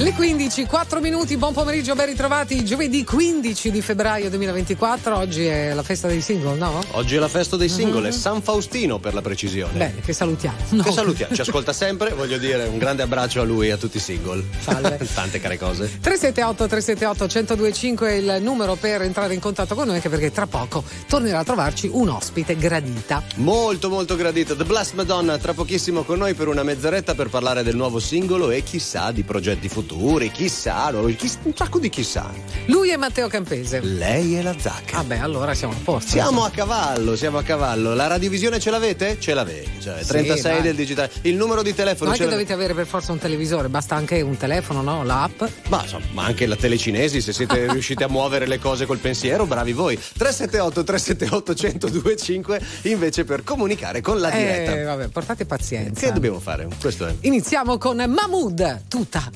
[0.00, 2.64] Le 15, 4 minuti, buon pomeriggio, ben ritrovati.
[2.64, 5.14] Giovedì 15 di febbraio 2024.
[5.14, 6.82] Oggi è la festa dei single, no?
[6.92, 9.76] Oggi è la festa dei single, è San Faustino per la precisione.
[9.76, 10.56] Bene, che salutiamo.
[10.70, 10.82] No.
[10.84, 13.98] Che salutiamo, ci ascolta sempre, voglio dire un grande abbraccio a lui e a tutti
[13.98, 14.42] i single.
[14.60, 14.98] Salve.
[15.12, 15.98] Tante care cose.
[16.00, 20.46] 378 378 1025 è il numero per entrare in contatto con noi, anche perché tra
[20.46, 23.22] poco tornerà a trovarci un ospite gradita.
[23.34, 24.54] Molto molto gradita.
[24.54, 28.50] The Blessed Madonna tra pochissimo con noi per una mezz'oretta per parlare del nuovo singolo
[28.50, 32.30] e chissà di progetti futuri futuri, chissà, chiss- un sacco di chissà.
[32.66, 33.80] Lui è Matteo Campese.
[33.80, 34.96] Lei è la Zacca.
[34.96, 36.10] Vabbè, ah allora siamo a posto.
[36.10, 37.94] Siamo a cavallo, siamo a cavallo.
[37.94, 39.20] La radiovisione ce l'avete?
[39.20, 39.68] Ce l'avete.
[39.78, 41.10] Cioè, 36 sì, del digitale.
[41.22, 44.22] Il numero di telefono Non è che dovete avere per forza un televisore, basta anche
[44.22, 45.04] un telefono, no?
[45.04, 45.42] L'app.
[45.68, 49.72] Ma, ma anche la telecinesi, se siete riusciti a muovere le cose col pensiero, bravi
[49.72, 49.96] voi.
[49.96, 51.52] 378 378
[51.88, 54.76] 1025 invece per comunicare con la diretta.
[54.76, 56.06] Eh, vabbè, portate pazienza.
[56.06, 56.66] Che dobbiamo fare?
[56.80, 57.14] Questo è.
[57.20, 59.30] Iniziamo con Mahmood, tutta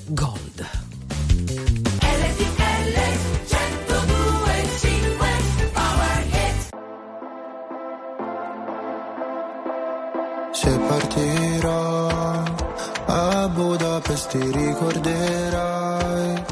[0.44, 0.68] gold.
[10.52, 12.42] Se partirò
[13.06, 16.44] a Budapest ti ricorderai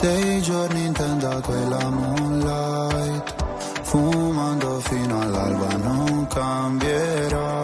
[0.00, 3.34] dei giorni in tenda quella moonlight
[3.82, 7.63] fumando fino all'alba non cambierai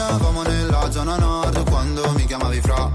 [0.00, 2.90] Parlavamo nella zona nord quando mi chiamavi fra.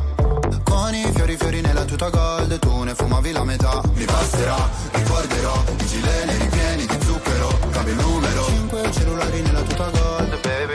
[0.63, 3.80] Con i fiori fiori nella tuta gold Tu ne fumavi la metà.
[3.94, 4.57] Mi passerà,
[4.91, 8.46] ricorderò I gileni ripieni di zucchero Cambio il numero.
[8.46, 10.75] Cinque cellulari nella tuta gold Baby,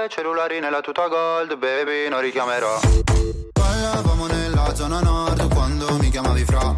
[0.00, 2.80] Cinque cellulari nella tuta gold Baby non richiamerò.
[3.52, 6.74] Ballavamo nella zona nord Quando mi chiamavi fra.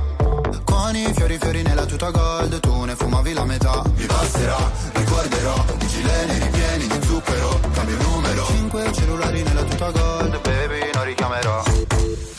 [0.64, 3.80] Con i fiori fiori nella tuta gold Tu ne fumavi la metà.
[3.94, 4.56] Mi passerà,
[4.94, 8.44] ricorderò I gileni ripieni di zucchero Cambio numero.
[8.46, 11.62] Cinque cellulari nella tuta gold Baby non richiamerò.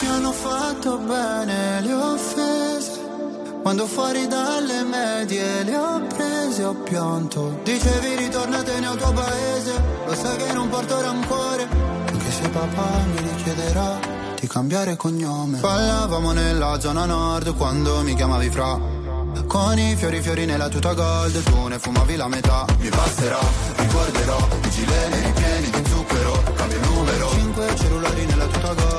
[0.01, 2.72] Mi hanno fatto bene le offese
[3.63, 7.59] quando fuori dalle medie le ho prese ho pianto.
[7.63, 9.81] Dicevi ritornatene al tuo paese.
[10.05, 11.67] Lo sai che non porto rancore.
[12.11, 13.99] Anche se papà mi richiederà
[14.39, 15.59] Di cambiare cognome.
[15.59, 18.77] Ballavamo nella zona nord Quando mi chiamavi fra.
[19.47, 22.65] Con i fiori fiori nella tuta gold Tu ne fumavi la metà.
[22.79, 23.39] Mi passerà,
[23.77, 24.47] ricorderò.
[24.63, 27.29] I gileni ripieni di zucchero Cambio numero.
[27.29, 28.92] Cinque cellulari nella tuta gold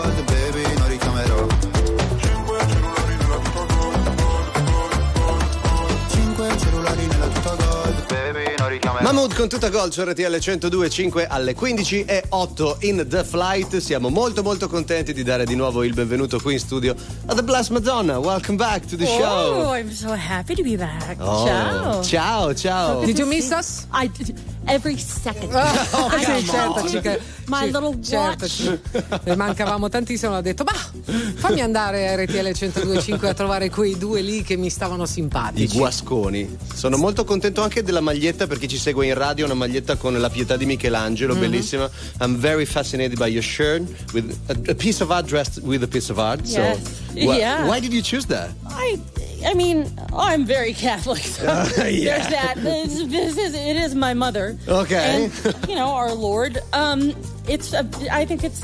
[9.15, 13.77] Mahmood con tutta gol su RTL 102.5 alle 15 e 8 in The Flight.
[13.77, 17.45] Siamo molto molto contenti di dare di nuovo il benvenuto qui in studio a The
[17.45, 18.19] Blessed Madonna.
[18.19, 19.73] Welcome back to the Oh, show.
[19.73, 21.15] I'm so happy to be back.
[21.21, 22.03] Oh, Ciao.
[22.03, 23.05] Ciao, ciao.
[23.05, 23.87] Did you miss us?
[23.93, 24.37] I did
[24.67, 25.53] every second.
[25.55, 28.79] Oh, I sì, certo, ci ca- My sì, little certo, watch.
[29.25, 30.37] le mancavamo tantissimo.
[30.37, 30.73] Ho detto, ma
[31.35, 35.77] fammi andare a RTL 1025 a trovare quei due lì che mi stavano I simpatici.
[35.77, 36.57] guasconi.
[36.75, 40.19] Sono molto contento anche della maglietta per chi ci segue in radio, una maglietta con
[40.19, 41.89] la pietà di Michelangelo, bellissima.
[42.21, 43.83] I'm very fascinated by your shirt
[44.13, 46.41] with a, a piece of art dressed with a piece of art.
[46.47, 46.79] Yes.
[46.79, 47.67] So, wh- Yeah.
[47.67, 48.51] why did you choose that?
[48.67, 48.99] I,
[49.45, 51.23] I mean, I'm very Catholic.
[51.23, 51.45] So
[51.85, 52.19] yeah.
[52.19, 52.55] There's that.
[52.57, 54.57] This, this is, it is my mother.
[54.67, 55.31] Okay.
[55.45, 56.59] And, you know, our Lord.
[56.73, 57.15] Um,
[57.47, 57.73] it's.
[57.73, 58.61] A, I think it's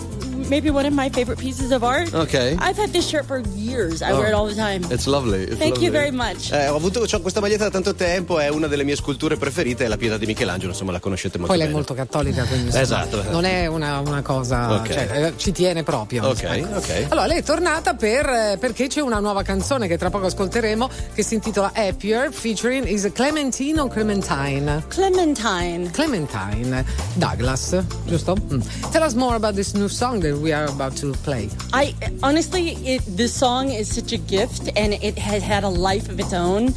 [0.49, 2.13] maybe one of my favorite pieces of art.
[2.15, 2.35] Ok.
[2.59, 4.01] I've had this shirt for years.
[4.03, 4.19] I Oh.
[4.19, 4.85] wear it all the time.
[4.91, 5.43] It's lovely.
[5.45, 6.11] it's Thank you lovely.
[6.11, 6.51] very much.
[6.53, 9.85] Eh, ho avuto c'ho questa maglietta da tanto tempo, è una delle mie sculture preferite,
[9.85, 11.85] è la pietà di Michelangelo, insomma la conoscete molto Poi lei è bene.
[11.87, 13.23] molto cattolica, quindi insomma, Esatto.
[13.31, 14.89] non è una, una cosa, Ok.
[14.93, 16.27] cioè, eh, ci tiene proprio.
[16.27, 16.77] Ok, insomma.
[16.79, 17.07] ok.
[17.11, 20.89] Allora, lei è tornata per, eh, perché c'è una nuova canzone che tra poco ascolteremo
[21.15, 24.85] che si intitola Happier, featuring is Clementine o Clementine?
[24.89, 25.91] Clementine.
[25.93, 26.85] Clementine
[27.15, 28.35] Douglas, giusto?
[28.53, 28.61] Mm.
[28.93, 31.49] Tell us more about this new song that we are about to play.
[31.73, 36.09] I honestly, it, this song is such a gift, and it has had a life
[36.09, 36.75] of its own.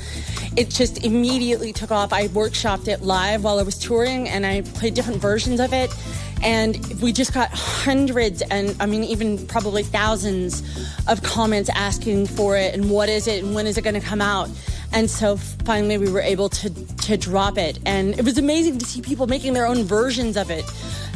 [0.55, 2.13] It just immediately took off.
[2.13, 5.91] I workshopped it live while I was touring, and I played different versions of it.
[6.43, 10.61] And we just got hundreds, and I mean, even probably thousands
[11.07, 14.05] of comments asking for it, and what is it, and when is it going to
[14.05, 14.49] come out.
[14.91, 18.85] And so finally, we were able to to drop it, and it was amazing to
[18.85, 20.65] see people making their own versions of it,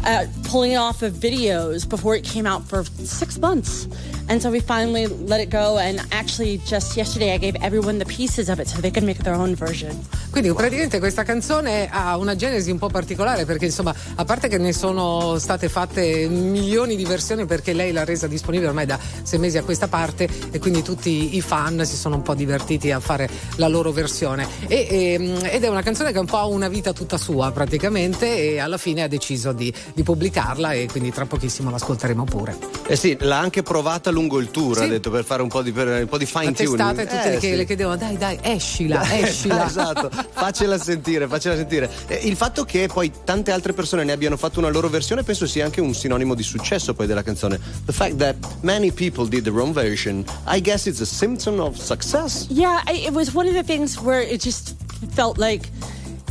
[0.06, 3.88] uh, pulling it off of videos before it came out for six months.
[4.30, 8.06] And so we finally let it go, and actually, just yesterday, I gave everyone the
[8.06, 9.96] pieces of it so they could make their own version.
[10.30, 14.58] Quindi praticamente questa canzone ha una genesi un po' particolare perché insomma, a parte che
[14.58, 19.40] ne sono state fatte milioni di versioni perché lei l'ha resa disponibile ormai da sei
[19.40, 23.00] mesi a questa parte e quindi tutti i fan si sono un po' divertiti a
[23.00, 24.46] fare la loro versione.
[24.68, 28.38] E- e- ed è una canzone che un po' ha una vita tutta sua praticamente
[28.38, 32.58] e alla fine ha deciso di, di pubblicarla e quindi tra pochissimo l'ascolteremo pure.
[32.88, 34.84] Eh sì, l'ha anche provata lungo il tour, Sì.
[34.84, 36.70] ha detto per fare un po' di, per- un po' di fine La tuning.
[36.76, 37.56] testata e tutte Eh, le che sì.
[37.56, 39.66] le chiedevano dai dai escila, escila.
[39.68, 41.90] esatto, faccela sentire, faccela sentire.
[42.08, 45.46] Eh, il fatto che poi tante altre persone ne abbiano fatto una loro versione penso
[45.48, 47.60] sia anche un sinonimo di successo poi della canzone.
[47.86, 51.76] The fact that many people did their own version, I guess it's a symptom of
[51.78, 52.46] success.
[52.50, 54.76] Yeah, I, it was one of the things where it just
[55.14, 55.70] felt like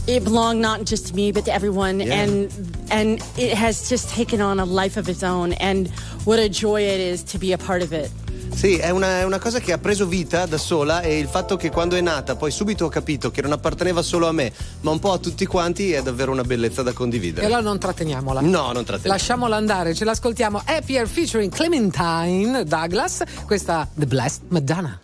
[0.06, 2.22] it belonged not just to me but to everyone, Yeah.
[2.22, 2.48] and
[2.90, 5.52] and it has just taken on a life of its own.
[5.60, 5.88] And
[6.24, 8.10] what a joy it is to be a part of it.
[8.54, 11.56] Sì, è una, è una cosa che ha preso vita da sola e il fatto
[11.58, 14.50] che quando è nata poi subito ho capito che non apparteneva solo a me,
[14.80, 17.44] ma un po' a tutti quanti è davvero una bellezza da E condividere.
[17.44, 18.40] allora non tratteniamola.
[18.40, 19.08] No, non tratteniamo.
[19.12, 20.62] Lasciamola andare, ce l'ascoltiamo.
[20.64, 23.22] Happier featuring Clementine Douglas.
[23.44, 24.98] Questa The Blessed Madonna.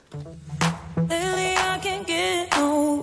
[1.09, 3.03] Lately I can't get no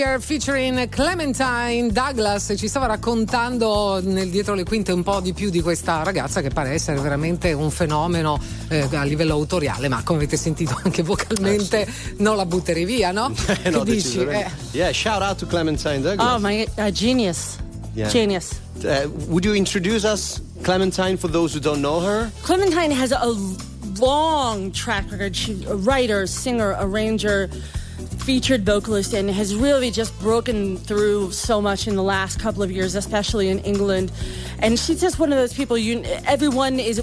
[0.00, 5.50] Happier featuring Clementine Douglas ci stava raccontando nel dietro le quinte un po' di più
[5.50, 10.20] di questa ragazza che pare essere veramente un fenomeno eh, a livello autoriale ma come
[10.20, 12.14] avete sentito anche vocalmente eh, sì.
[12.22, 13.30] non la butterei via no?
[13.62, 14.20] Eh, no dici?
[14.20, 14.50] Eh.
[14.70, 16.26] Yeah, shout out to Clementine Douglas.
[16.26, 17.58] Oh my uh, genius.
[17.92, 18.08] Yeah.
[18.08, 18.58] Genius.
[18.82, 22.30] Uh, would you introduce us Clementine for those who don't know her?
[22.42, 23.34] Clementine has a
[23.98, 25.36] long track record.
[25.36, 27.50] She's a writer, singer, arranger
[28.30, 32.70] featured vocalist and has really just broken through so much in the last couple of
[32.70, 34.12] years, especially in England.
[34.60, 37.02] And she's just one of those people you everyone is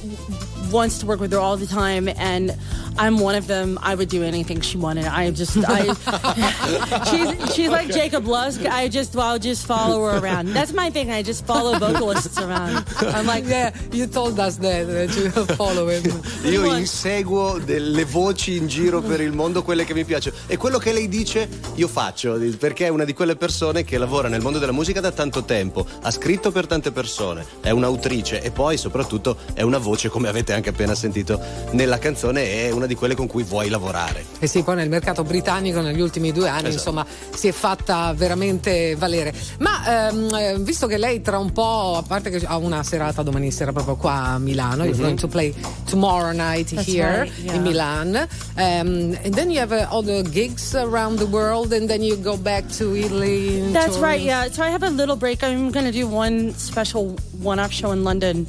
[0.71, 2.55] wants to work with her all the time and
[2.97, 3.77] I'm one of them.
[3.81, 5.05] I would do anything she wanted.
[5.05, 5.85] I just, I,
[7.09, 8.65] she's, she's like Jacob Lusk.
[8.65, 10.47] I just, I'll just follow her around.
[10.53, 11.11] That's my thing.
[11.11, 12.85] I just follow vocalists around.
[12.99, 16.21] I'm like, yeah, you told us that, that you follow him.
[16.43, 20.35] Io inseguo delle voci in giro per il mondo, quelle che mi piacciono.
[20.47, 24.27] E quello che lei dice, io faccio, perché è una di quelle persone che lavora
[24.27, 28.51] nel mondo della musica da tanto tempo, ha scritto per tante persone, è un'autrice e
[28.51, 31.39] poi soprattutto è una voce, come avete anche appena sentito
[31.71, 34.21] nella canzone, è una di quelle con cui vuoi lavorare.
[34.39, 36.89] E eh sì, poi nel mercato britannico negli ultimi due anni, esatto.
[36.89, 39.33] insomma, si è fatta veramente valere.
[39.59, 43.23] Ma ehm, eh, visto che lei tra un po', a parte che ha una serata
[43.23, 44.85] domani sera proprio qua a Milano, mm-hmm.
[44.85, 45.53] you're going to play
[45.89, 47.53] tomorrow night That's here right, yeah.
[47.53, 48.15] in Milan,
[48.55, 52.15] um, and then you have uh, all the gigs around the world, and then you
[52.15, 53.71] go back to Italy.
[53.71, 54.49] That's right, yeah.
[54.49, 55.43] So I have a little break.
[55.43, 58.47] I'm going to do one special one-off show in London.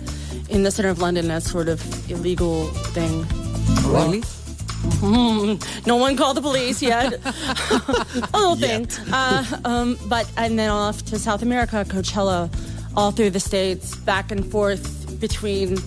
[0.50, 1.78] In the center of London, as sort of
[2.11, 3.48] illegal thing.
[3.88, 4.22] Really?
[5.00, 7.12] Mm, no one called the police yet.
[8.34, 8.88] a little thing.
[9.12, 12.50] Uh, um, but and then off to South America, Coachella,
[12.99, 15.78] all through the states, back and forth between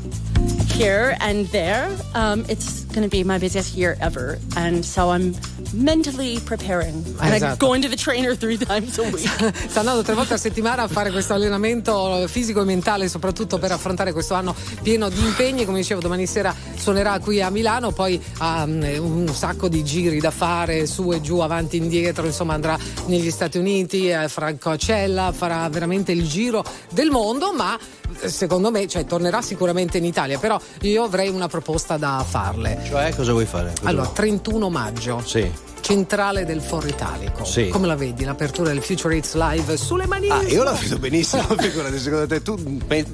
[0.71, 1.91] here and there.
[2.15, 5.35] Um, it's going to be my busiest year ever, and so I'm
[5.73, 6.95] mentally preparing.
[7.21, 7.53] And esatto.
[7.53, 9.27] I go into the trainer three times a week.
[9.69, 13.71] Sta andando tre volte a settimana a fare questo allenamento fisico e mentale, soprattutto per
[13.71, 15.65] affrontare questo anno pieno di impegni.
[15.65, 20.19] Come dicevo, domani sera suonerà qui a Milano, poi ha um, un sacco di giri
[20.19, 22.25] da fare su e giù, avanti e indietro.
[22.25, 22.77] Insomma, andrà
[23.07, 27.79] negli Stati Uniti, eh, a Coachella, farà veramente il giro del mondo, ma
[28.25, 32.81] secondo me, cioè, tornerà sicuramente in Italia, però io avrei una proposta da farle.
[32.85, 33.73] Cioè, cosa vuoi fare?
[33.75, 34.15] Cosa allora, vuoi?
[34.15, 35.21] 31 maggio.
[35.25, 35.69] Sì.
[35.81, 37.43] Centrale del Foro Italico.
[37.43, 37.67] Sì.
[37.69, 38.23] Come la vedi?
[38.23, 40.29] L'apertura del Future Hits Live sulle mani.
[40.29, 42.55] Ah, io la vedo benissimo, figurati, secondo te tu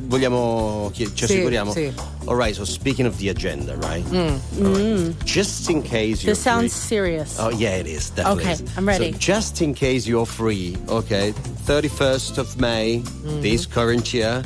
[0.07, 1.71] vogliamo ci Sì, assicuriamo?
[1.71, 1.91] sì.
[2.25, 4.05] Alright, so speaking of the agenda, right?
[4.12, 4.38] Mm.
[4.65, 5.24] Alright.
[5.24, 6.97] Just in case you're This sounds free.
[6.97, 7.38] serious.
[7.39, 8.09] Oh yeah, it is.
[8.12, 8.43] Definitely.
[8.43, 8.77] Okay, is.
[8.77, 9.12] I'm ready.
[9.13, 11.33] So just in case you're free, okay,
[11.65, 13.41] 31st of May, Mm-hmm.
[13.41, 14.43] this current year,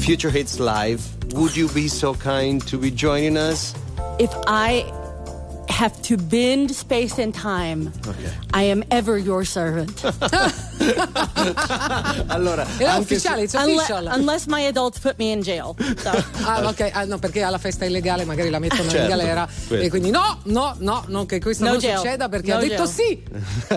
[0.00, 1.00] Future Hits Live.
[1.34, 3.72] Would you be so kind to be joining us?
[4.18, 4.84] If I
[5.80, 8.30] have to bend space and time, Okay.
[8.52, 10.00] I am ever your servant.
[12.28, 14.10] Allora, È ufficiale, it's Unle- official.
[14.14, 15.74] unless my adults put me in jail.
[15.98, 16.10] So.
[16.50, 19.46] Ah, ok, ah, no, perché alla festa illegale magari la mettono in Certo, galera.
[19.46, 19.74] questo.
[19.84, 21.96] E quindi no, no, no, non che questo No non jail.
[21.98, 22.88] succeda perché No ha detto jail.
[22.88, 23.22] sì.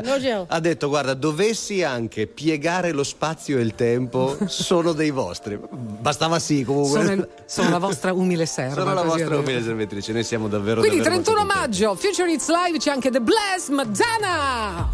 [0.03, 0.45] No jail.
[0.48, 6.39] ha detto guarda dovessi anche piegare lo spazio e il tempo sono dei vostri bastava
[6.39, 8.74] sì comunque Sono, sono la vostra umile serva.
[8.81, 11.62] Sono la vostra umile servitrice noi siamo davvero Quindi davvero 31 molto
[11.93, 11.93] contenti.
[11.93, 14.89] maggio, Future Hits Live, c'è anche The Bless Madonna.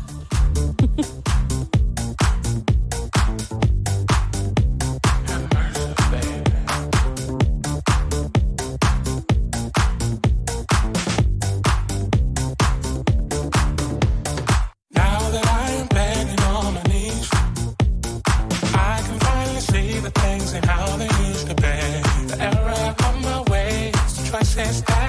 [14.91, 17.29] Now that I am begging on my knees,
[18.73, 22.27] I can finally see the things and how they used to be.
[22.27, 25.08] The error of my ways, the choices that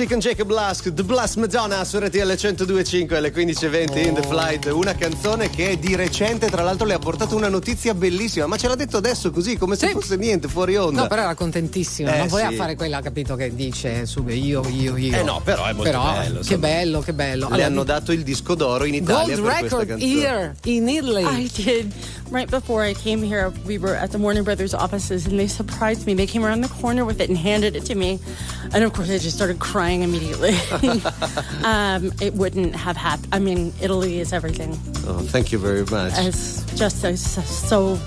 [0.00, 4.64] Mercy con Jacob Lusk, The Blast Madonna su RTL 102.5 alle 15.20 in The Flight,
[4.72, 8.68] una canzone che di recente tra l'altro le ha portato una notizia bellissima, ma ce
[8.68, 9.92] l'ha detto adesso così come se Sì.
[9.92, 11.02] fosse niente, fuori onda.
[11.02, 12.14] No, però era contentissima.
[12.14, 12.56] Eh, non voleva sì.
[12.56, 15.18] fare quella, capito, che dice su io, io, io.
[15.18, 16.58] Eh no, però è molto Però, bello, Che insomma.
[16.58, 17.46] bello, che bello.
[17.48, 20.22] Le Allora, hanno dato il disco d'oro in Italia Gold per questa record canzone.
[20.22, 21.50] here in Italy.
[22.30, 26.06] Right before I came here, we were at the Warner Brothers offices and they surprised
[26.06, 26.14] me.
[26.14, 28.20] They came around the corner with it and handed it to me.
[28.72, 30.50] And of course, I just started crying immediately.
[31.64, 33.28] um, it wouldn't have happened.
[33.32, 34.70] I mean, Italy is everything.
[35.06, 36.12] Oh, thank you very much.
[36.18, 37.98] It's just so, so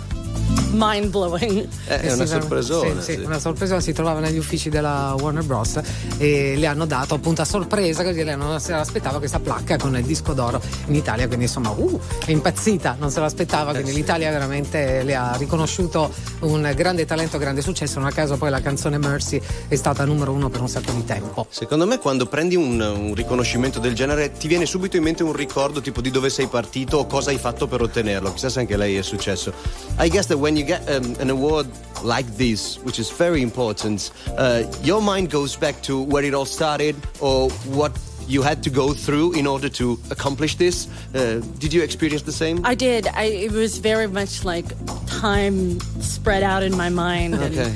[0.71, 1.67] mind blowing.
[1.87, 3.01] Eh, è Eh una sì, sorpresona.
[3.01, 5.79] Sì, sì, una sorpresa si trovava negli uffici della Warner Bros.
[6.17, 9.95] e le hanno dato appunto a sorpresa, così lei non se l'aspettava questa placca con
[9.95, 13.93] il disco d'oro in Italia, quindi insomma uh, è impazzita, non se l'aspettava, Eh, quindi
[13.93, 18.61] l'Italia veramente le ha riconosciuto un grande talento, grande successo, non a caso poi la
[18.61, 21.45] canzone Mercy è stata numero uno per un sacco di tempo.
[21.49, 25.33] Secondo me quando prendi un, un riconoscimento del genere ti viene subito in mente un
[25.33, 28.33] ricordo tipo di dove sei partito o cosa hai fatto per ottenerlo.
[28.33, 29.53] Chissà se anche lei è successo.
[29.99, 31.67] I guess that when you get um, an award
[32.03, 36.45] like this, which is very important, uh, your mind goes back to where it all
[36.45, 40.87] started or what you had to go through in order to accomplish this.
[41.13, 42.65] Uh, did you experience the same?
[42.65, 43.07] I did.
[43.07, 44.65] I, it was very much like
[45.07, 47.35] time spread out in my mind.
[47.35, 47.75] Okay.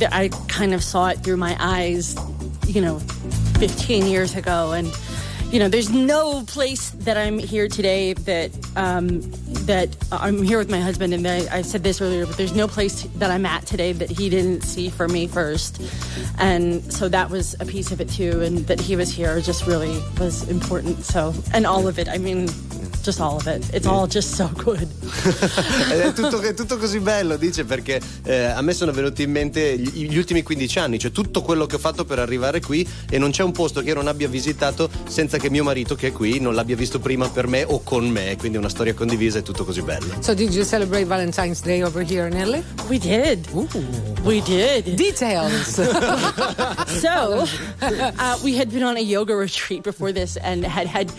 [0.00, 2.16] And I kind of saw it through my eyes,
[2.66, 3.00] you know,
[3.58, 4.72] 15 years ago.
[4.72, 4.92] And,
[5.50, 9.20] you know, there's no place that I'm here today that um,
[9.64, 11.14] that I'm here with my husband.
[11.14, 14.10] And I, I said this earlier, but there's no place that I'm at today that
[14.10, 15.80] he didn't see for me first.
[16.38, 18.42] And so that was a piece of it too.
[18.42, 21.04] And that he was here just really was important.
[21.04, 22.48] So, and all of it, I mean,
[23.08, 23.64] just all of it.
[23.72, 24.86] It's all just so good.
[25.88, 29.78] È tutto, è tutto così bello, dice, perché eh, a me sono venuti in mente
[29.78, 33.18] gli, gli ultimi 15 anni, cioè tutto quello che ho fatto per arrivare qui e
[33.18, 36.12] non c'è un posto che io non abbia visitato senza che mio marito che è
[36.12, 39.38] qui non l'abbia visto prima per me o con me, quindi è una storia condivisa
[39.38, 40.14] e tutto così bello.
[40.20, 42.62] So did you celebrate Valentine's Day over here in Italy?
[42.88, 43.46] We did.
[44.22, 44.94] We did.
[44.96, 45.80] Details.
[46.98, 47.44] So,
[47.80, 51.12] uh, we had been on a yoga retreat before this and had had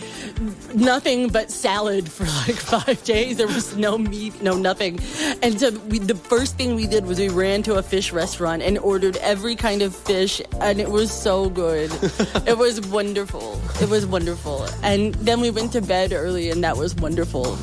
[0.74, 3.38] nothing but salad for like five days.
[3.38, 5.00] There was no meat, no nothing.
[5.42, 8.62] And so, we, the first thing we did was we ran to a fish restaurant
[8.62, 11.90] and ordered every kind of fish, and it was so good.
[12.46, 13.60] it was wonderful.
[13.80, 14.66] It was wonderful.
[14.82, 17.56] And then we went to bed early, and that was wonderful.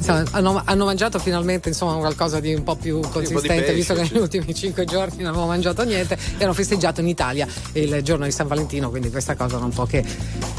[0.00, 4.00] Insomma, hanno, hanno mangiato finalmente insomma, qualcosa di un po' più consistente, pesce, visto che
[4.02, 6.16] negli ultimi cinque giorni non avevamo mangiato niente.
[6.38, 9.84] E hanno festeggiato in Italia il giorno di San Valentino, quindi questa cosa non può
[9.84, 10.02] che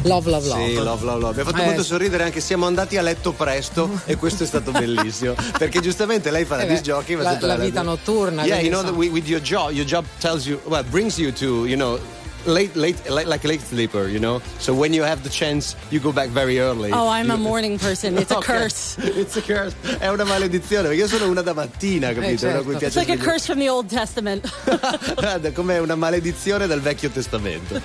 [0.03, 0.67] love, love, love.
[0.67, 1.35] Sì, love, love, love.
[1.35, 4.45] Mi ha fatto Eh, molto sorridere anche siamo andati a letto presto e questo è
[4.45, 8.59] stato bellissimo perché giustamente lei fa la Eh jockey ma la- la vita notturna, yeah
[8.59, 11.99] you know with your job your job tells you well brings you to you know
[12.45, 15.75] late late like, like a late sleeper you know so when you have the chance
[15.89, 18.17] you go back very early Oh, I'm a You- morning person.
[18.17, 18.45] It's a Ok.
[18.45, 18.97] curse.
[19.15, 19.75] It's a curse.
[19.99, 22.37] È una maledizione perché io sono una da mattina, capito?
[22.37, 22.47] certo.
[22.47, 24.49] Una a cui It's like a curse from the Old Testament.
[25.15, 27.79] Guarda, come una maledizione dal Vecchio Testamento.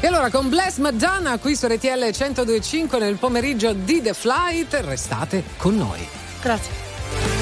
[0.00, 5.44] E allora con Bless Madonna qui su RTL 1025 nel pomeriggio di The Flight, restate
[5.56, 6.06] con noi.
[6.42, 7.41] Grazie.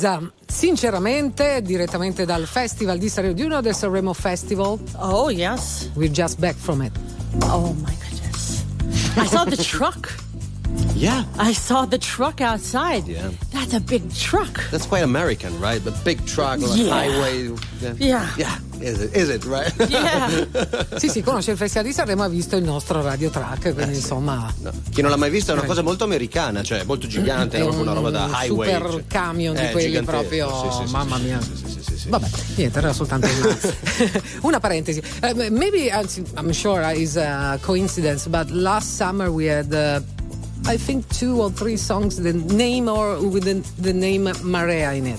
[0.00, 4.80] Annalisa, sinceramente, direttamente dal Festival di Sanremo, do you know the Sanremo Festival?
[4.96, 5.90] Oh, yes.
[5.94, 6.92] We're just back from it.
[7.42, 8.64] Oh, my goodness.
[9.16, 10.12] I saw the truck.
[10.94, 11.24] Yeah.
[11.38, 13.06] I saw the truck outside.
[13.06, 13.30] Yeah.
[13.52, 14.62] That's a big truck.
[14.70, 15.82] That's quite American, right?
[15.82, 16.90] The big truck, like Yeah.
[16.90, 17.50] highway.
[17.98, 18.28] Yeah.
[18.36, 18.58] Yeah.
[18.80, 19.14] Is it?
[19.16, 19.72] Is it right?
[19.90, 20.46] Yeah.
[20.98, 24.52] Sì, sì, conosce il Festival di Sanremo, ha visto il nostro radio track, quindi insomma
[24.60, 24.70] No.
[24.90, 27.92] Chi non l'ha mai visto è una cosa molto americana, cioè molto gigante, è una
[27.92, 28.72] roba da highway.
[28.72, 29.04] super cioè.
[29.06, 31.38] camion di Eh, quelli proprio, sì, sì, mamma mia.
[32.08, 33.58] Vabbè, niente, era soltanto una,
[34.42, 35.02] una parentesi.
[35.20, 40.00] Eh, maybe, I'm sure it's a coincidence, but last summer we had, uh,
[40.66, 45.06] I think, two or three songs, the name or with the, the name Marea in
[45.06, 45.18] it.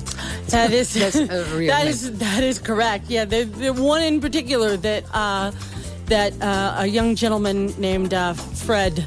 [0.50, 3.06] That is, That's a real that, is that is correct.
[3.10, 5.52] Yeah, the, the one in particular that uh,
[6.06, 9.06] that uh, a young gentleman named uh, Fred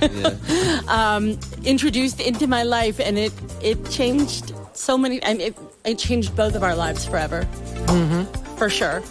[0.88, 5.22] um, introduced into my life, and it it changed so many.
[5.24, 7.46] I mean, it, it changed both of our lives forever,
[7.88, 8.56] Mm-hmm.
[8.56, 9.02] for sure.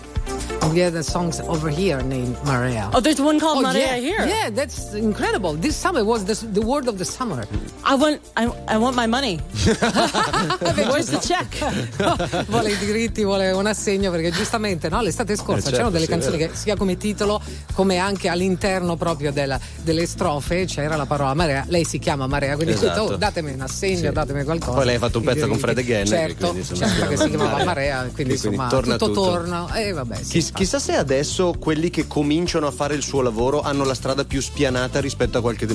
[0.74, 2.90] We had the songs over here named Marea.
[2.94, 3.98] Oh, there's one called Oh, Maria yeah.
[3.98, 4.26] here.
[4.28, 5.54] Yeah, that's incredible.
[5.56, 7.46] This summer was the, the word of the summer.
[7.84, 9.40] I want I, I want my money.
[10.92, 11.48] Where's the check?
[12.50, 16.06] vuole i diritti, vuole un assegno perché giustamente no, l'estate scorsa Eh, certo, c'erano delle
[16.06, 17.42] sì, canzoni che sia come titolo
[17.74, 21.66] come anche all'interno proprio della- delle strofe c'era la parola Marea.
[21.68, 23.14] Lei si chiama Marea, quindi ho detto, Esatto.
[23.14, 24.12] oh, datemi un assegno, Sì.
[24.12, 24.72] datemi qualcosa.
[24.74, 25.58] Poi lei ha fatto un I pezzo con.
[25.58, 27.66] Fred again, Certo, quindi, insomma, certo che si chiamava Marea.
[27.66, 29.22] Marea, quindi, Quindi insomma torna tutto, tutto.
[29.30, 29.74] torna.
[29.76, 30.57] E vabbè, sì, Chi-.
[30.58, 34.42] Chissà se adesso quelli che cominciano a fare il suo lavoro hanno la strada più
[34.42, 35.68] spianata rispetto a qualche,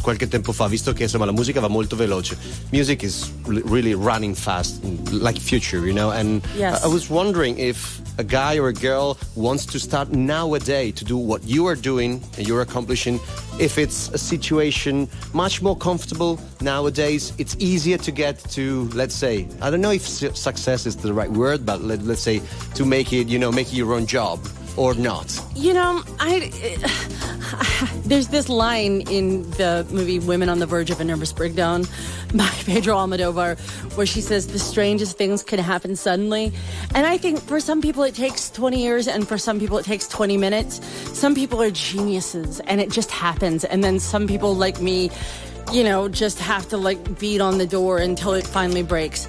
[0.00, 2.38] qualche tempo fa, visto che insomma la musica va molto veloce.
[2.70, 6.10] Music is really running fast, like future, you know.
[6.10, 6.82] And Yes.
[6.82, 11.18] I, was wondering if a guy or a girl wants to start nowadays to do
[11.18, 13.20] what you are doing and you're accomplishing,
[13.58, 19.46] if it's a situation much more comfortable nowadays, it's easier to get to, let's say,
[19.60, 22.40] I don't know if su- success is the right word, but let, let's say
[22.76, 24.29] to make it, you know, make it your own job
[24.76, 25.40] or not.
[25.54, 26.50] You know, I
[28.04, 31.84] there's this line in the movie Women on the Verge of a Nervous Breakdown
[32.34, 33.58] by Pedro Almodovar
[33.96, 36.52] where she says the strangest things can happen suddenly.
[36.94, 39.84] And I think for some people it takes 20 years and for some people it
[39.84, 40.84] takes 20 minutes.
[41.18, 43.64] Some people are geniuses and it just happens.
[43.64, 45.10] And then some people like me,
[45.72, 49.26] you know, just have to like beat on the door until it finally breaks.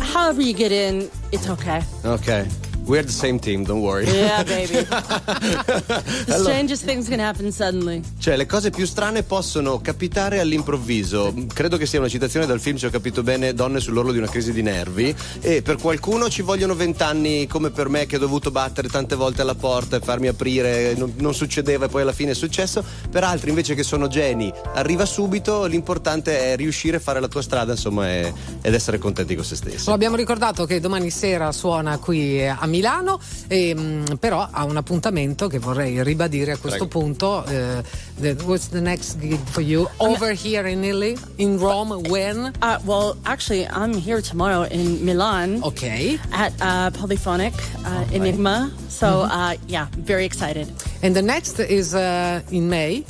[0.00, 1.82] However you get in, it's okay.
[2.04, 2.46] Okay.
[2.86, 4.04] We're the same team, don't worry.
[4.04, 4.84] Yeah, baby.
[4.84, 8.02] the strangest things can happen suddenly.
[8.18, 11.32] Cioè, le cose più strane possono capitare all'improvviso.
[11.52, 14.28] Credo che sia una citazione dal film, se ho capito bene, Donne sull'orlo di una
[14.28, 15.14] crisi di nervi.
[15.40, 19.40] E per qualcuno ci vogliono vent'anni, come per me, che ho dovuto battere tante volte
[19.40, 22.84] alla porta e farmi aprire, non, non succedeva e poi alla fine è successo.
[23.10, 25.64] Per altri, invece, che sono geni, arriva subito.
[25.64, 29.56] L'importante è riuscire a fare la tua strada, insomma, e- ed essere contenti con se
[29.56, 29.86] stessi.
[29.86, 34.76] Lo abbiamo ricordato che domani sera suona qui a Milano, e, mh, però ha un
[34.76, 36.98] appuntamento che vorrei ribadire a questo Prego.
[37.06, 37.44] punto.
[37.44, 37.82] eh,
[38.20, 39.88] the- what's the next gig for you?
[39.98, 42.50] Over here in Italy, in Rome, when?
[42.60, 46.18] Uh, well, actually, I'm here tomorrow in Milan Ok.
[46.32, 48.72] at uh, Polyphonic uh, Enigma.
[48.88, 50.66] So, uh, yeah, very excited.
[51.02, 53.04] And the next is uh, in May.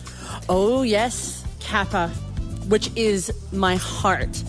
[0.48, 2.10] Oh, yes, Kappa,
[2.68, 4.42] which is my heart.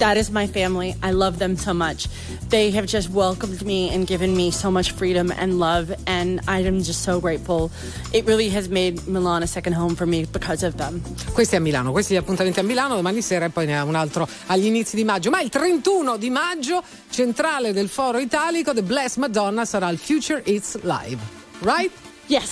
[0.00, 0.94] That is my family.
[1.02, 2.08] I love them so much.
[2.48, 6.64] They have just welcomed me and given me so much freedom and love, and I
[6.64, 7.70] am just so grateful.
[8.10, 11.02] It really has made Milan a second home for me because of them.
[11.34, 14.26] Questi a Milano, questi appuntamenti a Milano, domani sera e poi ne ha un altro
[14.46, 15.28] agli inizi di maggio.
[15.28, 20.42] Ma il 31 di maggio, centrale del Foro Italico, The Blessed Madonna sarà il Future
[20.46, 21.20] It's Live.
[21.60, 21.92] Right?
[22.30, 22.48] Yes.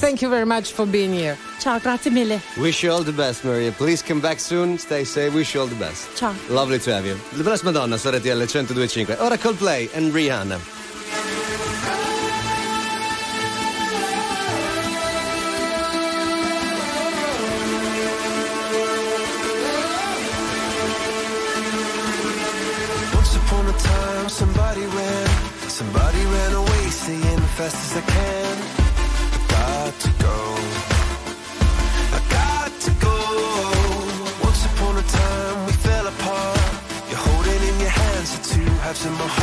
[0.00, 1.38] Thank you very much for being here.
[1.60, 2.40] Ciao, grazie mille.
[2.56, 3.70] Wish you all the best, Maria.
[3.70, 4.78] Please come back soon.
[4.78, 5.32] Stay safe.
[5.32, 6.08] Wish you all the best.
[6.16, 6.34] Ciao.
[6.48, 7.16] Lovely to have you.
[7.36, 9.20] The Blessed Madonna su RTL 102.5.
[9.20, 10.58] Ora Coldplay and Rihanna.
[23.14, 25.28] Once upon a time, somebody ran,
[25.68, 28.41] somebody ran away, saying fast as I can.
[39.02, 39.41] Two halves of my heart.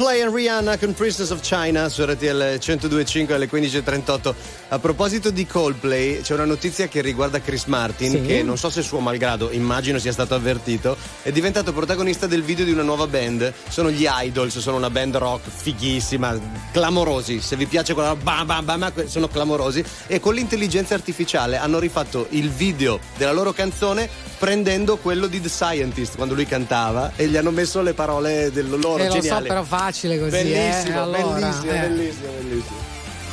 [0.00, 4.34] Coldplay and Rihanna con Princess of China su RTL 102.5 alle 15.38.
[4.68, 8.22] A proposito di Coldplay, c'è una notizia che riguarda Chris Martin, Sì.
[8.22, 12.64] che non so se suo malgrado, immagino sia stato avvertito, è diventato protagonista del video
[12.64, 13.52] di una nuova band.
[13.68, 16.34] Sono gli Idols, sono una band rock fighissima,
[16.72, 17.42] clamorosi.
[17.42, 19.84] Se vi piace quella bam bam bam, sono clamorosi.
[20.06, 24.08] E con l'intelligenza artificiale hanno rifatto il video della loro canzone
[24.40, 28.70] prendendo quello di The Scientist quando lui cantava e gli hanno messo le parole del
[28.70, 30.30] loro Eh, lo so, però facile così.
[30.30, 31.78] Bellissimo, eh, allora, bellissimo, eh.
[31.80, 32.78] bellissimo, bellissimo.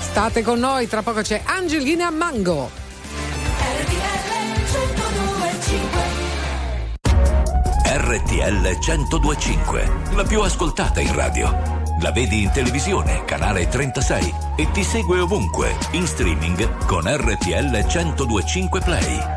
[0.01, 2.69] State con noi, tra poco c'è Angelina Mango.
[7.85, 11.85] RTL 1025, la più ascoltata in radio.
[12.01, 18.81] La vedi in televisione, canale 36 e ti segue ovunque, in streaming con RTL 1025
[18.81, 19.37] Play.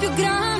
[0.00, 0.59] c'è croce più grande.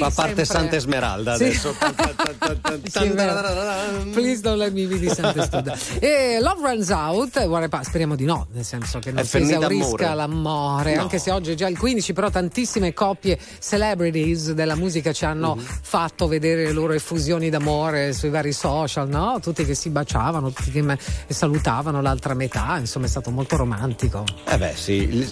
[0.00, 0.44] Fa parte sempre.
[0.44, 1.44] Santa Esmeralda Sì.
[1.44, 1.74] adesso.
[2.90, 3.08] Sì.
[4.12, 5.76] Please don't let me be di Santa Studa.
[6.00, 9.38] E Love Runs Out, guarda, pa- speriamo di no, nel senso che non È si
[9.38, 10.14] esaurisca amore.
[10.14, 11.02] l'amore, No.
[11.02, 15.54] anche se oggi è già il 15, però tantissime coppie celebrities della musica ci hanno
[15.56, 15.64] Mhm.
[15.82, 19.38] fatto vedere le loro effusioni d'amore sui vari social, no?
[19.40, 20.98] Tutti che si baciavano, tutti che
[21.28, 24.24] salutavano l'altra metà, insomma è stato molto romantico.
[24.46, 25.28] Eh beh, sì.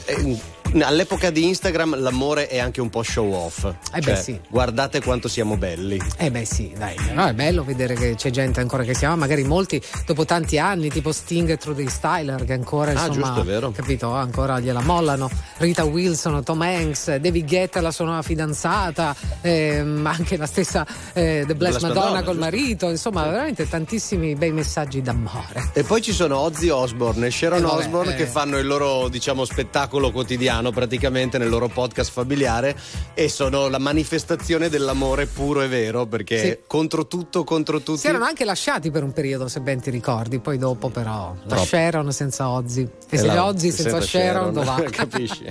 [0.83, 3.64] All'epoca di Instagram l'amore è anche un po' show off.
[3.93, 4.41] Eh beh, Cioè, sì.
[4.49, 6.01] Guardate quanto siamo belli.
[6.19, 9.16] Eh beh sì, dai, però è bello vedere che c'è gente ancora che si ama,
[9.16, 13.41] magari molti dopo tanti anni, tipo Sting e Trudy Styler, che ancora Ah, insomma, giusto,
[13.41, 13.71] è vero.
[13.73, 15.31] capito, ancora gliela mollano.
[15.59, 21.45] Rita Wilson, Tom Hanks, David Guetta, la sua nuova fidanzata, ehm, anche la stessa eh,
[21.47, 22.51] The Blessed Madonna, Madonna, col giusto.
[22.51, 25.71] marito, insomma, veramente tantissimi bei messaggi d'amore.
[25.73, 28.16] E poi ci sono Ozzy Osbourne e Sharon Eh, vabbè, Osbourne eh.
[28.16, 32.77] che fanno il loro, diciamo, spettacolo quotidiano praticamente nel loro podcast familiare
[33.15, 36.59] e sono la manifestazione dell'amore puro e vero perché Sì.
[36.67, 38.01] contro tutto, contro tutti.
[38.01, 41.47] Si erano anche lasciati per un periodo, se ben ti ricordi, poi dopo però la
[41.49, 41.65] Troppo.
[41.65, 42.83] Sharon senza Ozzy.
[42.83, 44.83] E E se la- Ozzy senza Sharon, dove va?
[44.91, 45.51] Capisci?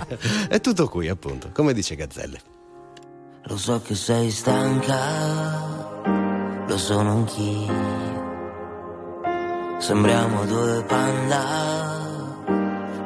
[0.49, 2.39] È tutto qui, appunto, come dice Gazzelle.
[3.49, 4.97] Lo so che sei stanca,
[6.67, 7.95] lo sono anch'io.
[9.79, 11.45] Sembriamo due panda,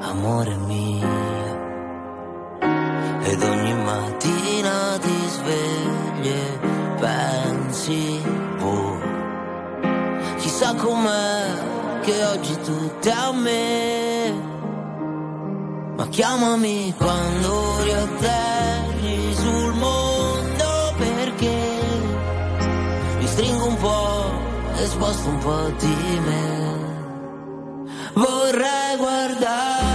[0.01, 1.20] amore mio.
[3.23, 6.59] Ed ogni mattina ti svegli e
[6.99, 8.21] pensi,
[8.61, 8.99] oh,
[10.37, 14.49] chissà com'è che oggi tutto è a me.
[15.95, 21.79] Ma chiamami quando riatterri sul mondo perché
[23.19, 24.31] mi stringo un po'
[24.77, 26.69] e sposto un po' di me.
[28.13, 29.90] Vorrei guardare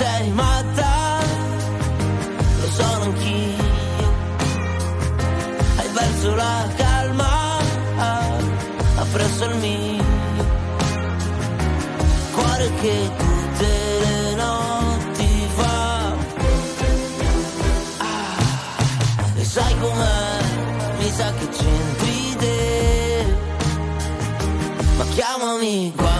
[0.00, 1.20] sei matta,
[2.60, 4.08] lo sono anch'io.
[5.76, 7.58] Hai perso la calma,
[8.96, 10.04] appresso il mio.
[12.34, 13.70] Cuore che tutte
[14.04, 16.14] le notti fa.
[17.98, 18.36] Ah,
[19.36, 20.38] e sai com'è?
[20.98, 23.34] Mi sa che c'entri te.
[24.96, 26.19] Ma chiamami quando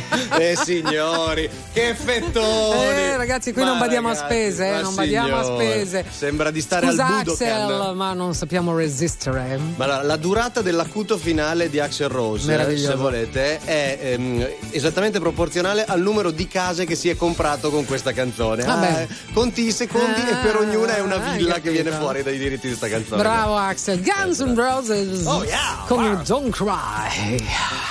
[0.37, 2.99] Eh signori, che effettoni!
[3.01, 6.05] Eh, ragazzi, qui Ma non badiamo ragazzi, a spese, eh, non badiamo a spese.
[6.09, 7.47] Sembra di stare Scusa al Budokan.
[7.51, 9.59] Axel, ma non sappiamo resistere.
[9.75, 12.89] Ma la, la durata dell'acuto finale di Axel Rose, Meraviglioso.
[12.89, 17.85] se volete, è ehm, esattamente proporzionale al numero di case che si è comprato con
[17.85, 18.63] questa canzone.
[18.63, 18.87] Vabbè.
[18.87, 22.23] Ah, eh, conti i secondi e per ognuna è una Ah, villa che viene fuori
[22.23, 23.21] dai diritti di questa canzone.
[23.21, 24.01] Bravo Axel.
[24.01, 25.25] Guns N' Roses.
[25.25, 26.11] Oh, yeah, Con wow.
[26.13, 27.43] il Don't Cry.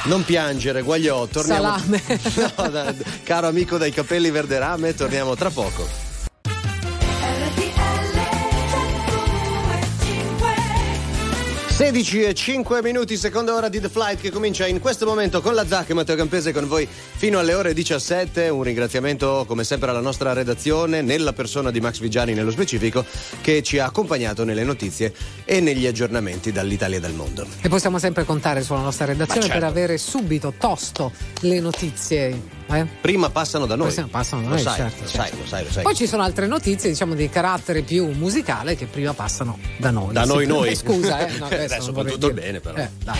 [0.05, 1.63] Non piangere, Guagliò, torniamo.
[1.79, 2.03] Salame.
[2.57, 2.95] No, da-
[3.25, 6.10] caro amico dai capelli verderame, torniamo tra poco.
[11.81, 15.55] 16 e 5 minuti, seconda ora di The Flight che comincia in questo momento con
[15.55, 18.51] la Zac e Matteo Campese con voi fino alle ore 17.
[18.51, 23.03] Un ringraziamento come sempre alla nostra redazione, nella persona di Max Vigiani nello specifico,
[23.41, 25.15] che ci ha accompagnato nelle notizie
[25.47, 27.47] e negli aggiornamenti dall'Italia e dal mondo.
[27.63, 29.59] E possiamo sempre contare sulla nostra redazione certo.
[29.59, 31.11] per avere subito, tosto,
[31.41, 32.87] le notizie Eh?
[33.01, 33.93] Prima passano da noi.
[34.11, 35.17] Passano da Lo noi, sai, certo, lo certo.
[35.17, 35.83] sai, lo sai, lo sai.
[35.83, 40.13] Poi ci sono altre notizie, diciamo, di carattere più musicale che prima passano da noi.
[40.13, 40.75] Da noi, Sì, noi.
[40.77, 41.39] Scusa, eh.
[41.39, 42.41] No, adesso Adesso vorrei tutto dire.
[42.41, 42.77] bene, però.
[42.79, 43.19] Eh, dai.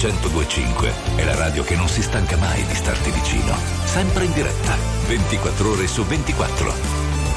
[0.00, 3.54] 1025 è la radio che non si stanca mai di starti vicino.
[3.84, 4.74] Sempre in diretta,
[5.06, 6.72] 24 ore su 24.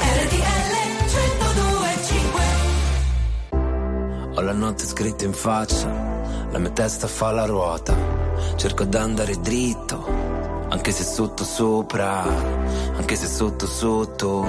[0.00, 0.72] RTL
[1.10, 2.42] 1025
[4.36, 5.88] Ho la notte scritta in faccia,
[6.50, 7.94] la mia testa fa la ruota.
[8.56, 12.22] Cerco d'andare dritto, anche se sotto sopra,
[12.96, 14.48] anche se sotto sotto,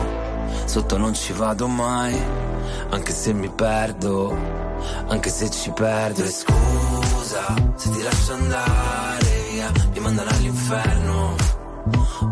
[0.64, 2.18] sotto non ci vado mai,
[2.92, 4.34] anche se mi perdo,
[5.08, 6.24] anche se ci perdo.
[6.24, 6.65] E scusa
[7.76, 11.36] se ti lascio andare via, mi mandano all'inferno.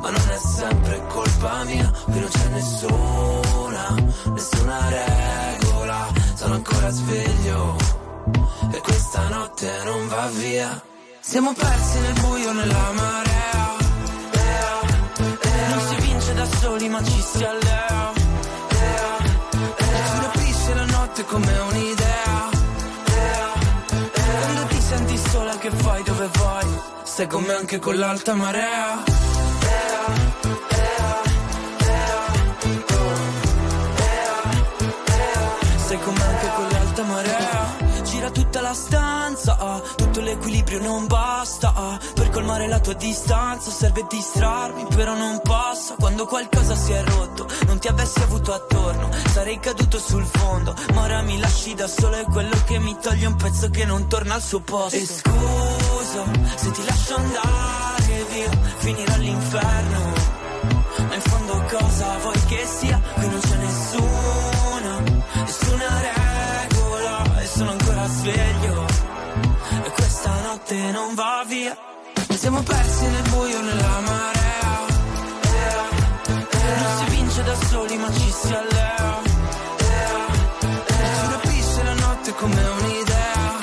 [0.02, 3.96] Ma non è sempre colpa mia, qui non c'è nessuna,
[4.34, 7.76] nessuna regola, sono ancora sveglio
[8.72, 10.82] e questa notte non va via.
[11.20, 13.76] Siamo persi nel buio, nella marea,
[14.32, 14.80] ea,
[15.42, 15.70] ea.
[15.70, 18.12] non si vince da soli ma ci si allea,
[18.70, 19.18] ea,
[19.78, 20.06] ea.
[20.06, 22.50] ci rapisce la notte come un'idea,
[25.30, 26.68] sola che fai dove vai,
[27.04, 29.04] stai con me anche con l'alta marea.
[35.86, 41.72] Sei come anche con l'alta marea Gira tutta la stanza ah, Tutto l'equilibrio non basta
[41.76, 42.00] ah,
[42.34, 47.80] colmare la tua distanza Serve distrarmi però non passa Quando qualcosa si è rotto Non
[47.80, 50.76] ti avessi avuto attorno Sarei caduto sul fondo.
[50.94, 54.08] Ma ora mi lasci da solo È quello che mi toglie un pezzo che non
[54.08, 54.96] torna al suo posto.
[54.96, 56.24] E scusa
[56.56, 60.14] se ti lascio andare via Finirò all'inferno.
[61.08, 63.00] Ma in fondo cosa vuoi che sia?
[63.14, 65.00] Qui non c'è nessuna,
[65.36, 69.04] nessuna regola E sono ancora sveglio.
[70.64, 71.93] Parte non va via.
[72.44, 74.86] Siamo persi nel buio, nella marea.
[76.78, 79.22] Non si vince da soli, ma ci si allea.
[80.98, 83.60] Si capisce la notte come un'idea.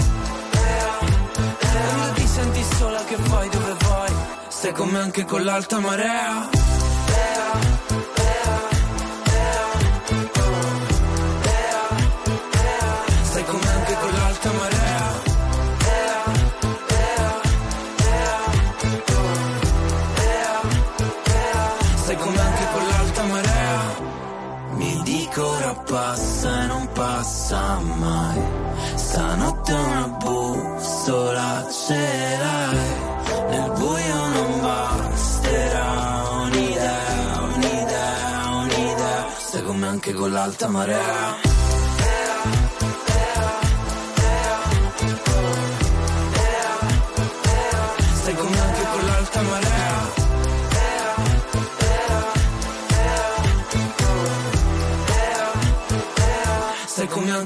[1.58, 4.12] Quando ti senti sola che fai dove vai?
[4.48, 6.69] Stai con me anche con l'alta marea.
[27.20, 28.40] Passa mai.
[28.94, 32.78] Stanotte una bussola ce l'hai.
[33.50, 35.90] Nel buio non basterà
[36.44, 39.26] un'idea, un'idea, un'idea.
[39.36, 41.49] Stai con me anche con l'alta marea.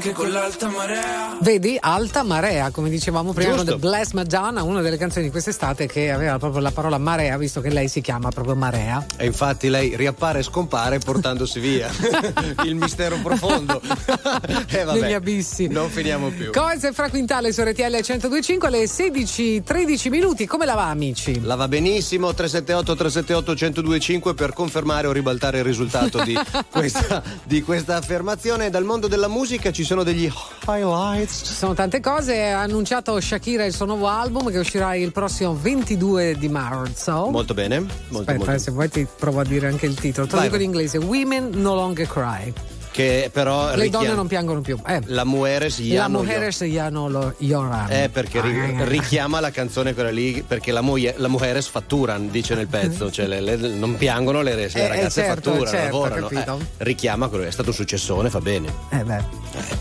[0.05, 1.39] Anche con l'alta marea.
[1.41, 3.73] Vedi, Alta Marea, come dicevamo prima, Giusto.
[3.73, 7.63] The Bless Madonna, una delle canzoni di quest'estate che aveva proprio la parola marea, visto
[7.63, 9.05] che lei si chiama proprio Marea.
[9.17, 11.91] E infatti lei riappare e scompare portandosi via
[12.65, 13.81] il mistero profondo.
[14.69, 15.69] e vabbè, Negli abissi.
[15.69, 16.51] Non finiamo più.
[16.53, 20.47] Cose fra quintale su RTL 1025 alle 16.13 minuti.
[20.47, 21.41] Come la va, amici?
[21.43, 26.37] La va benissimo, 378 378 1025 per confermare o ribaltare il risultato di
[26.71, 28.69] questa, di questa affermazione.
[28.69, 30.31] Dal mondo della musica ci sono degli
[30.67, 31.43] highlights.
[31.45, 32.51] Ci sono tante cose.
[32.51, 37.29] Ha annunciato Shakira il suo nuovo album che uscirà il prossimo 22 di marzo.
[37.31, 37.79] Molto bene.
[37.81, 38.51] Molto, Aspetta, molto.
[38.53, 40.27] eh, se vuoi ti provo a dire anche il titolo.
[40.27, 42.53] Te lo dico in inglese: Women no longer cry.
[42.95, 44.79] Che però Le richiama- donne non piangono più.
[44.87, 45.01] Eh.
[45.07, 47.91] La mujeres ya La no mujeres ya no lo lloran.
[47.91, 52.55] Eh, perché ri- richiama la canzone quella lì, perché la, muie- la mujeres fatturan, dice
[52.55, 55.85] nel pezzo, cioè le- le- non piangono le, le Eh, ragazze eh, certo, fatturano, certo,
[56.01, 56.29] lavorano.
[56.29, 56.59] capito.
[56.61, 58.73] Eh, richiama quello, è stato un successone, fa bene.
[58.91, 59.23] Eh beh.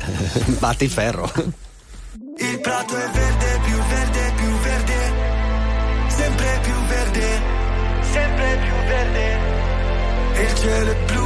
[0.57, 1.31] Batti il ferro.
[2.37, 4.93] Il prato è verde, più verde, più verde.
[6.07, 7.41] Sempre più verde,
[8.11, 10.41] sempre più verde.
[10.41, 11.22] Il cielo è blu,